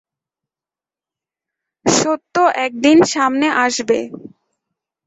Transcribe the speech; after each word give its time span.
সত্য 1.85 2.35
একদিন 2.65 2.97
সামনে 3.13 3.47
আসবে। 3.65 3.99